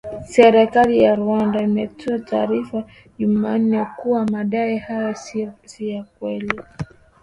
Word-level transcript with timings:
Serikali 0.35 0.93
ya 1.03 1.15
Rwanda, 1.21 1.61
imetoa 1.63 2.19
taarifa 2.19 2.83
jumanne, 3.19 3.85
kuwa 3.97 4.25
madai 4.25 4.77
hayo 4.77 5.15
“si 5.65 5.89
ya 5.89 6.03
kweli” 6.03 6.61